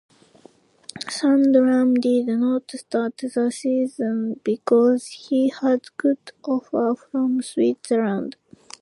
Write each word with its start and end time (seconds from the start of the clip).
Sundram 1.13 1.93
did 2.01 2.25
not 2.27 2.71
start 2.71 3.17
the 3.19 3.51
season 3.51 4.39
because 4.43 5.05
he 5.29 5.49
had 5.61 5.95
good 5.95 6.31
offer 6.43 6.95
from 7.11 7.39
Switzerland. 7.43 8.35